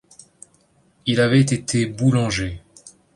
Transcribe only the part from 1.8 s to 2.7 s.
boulanger.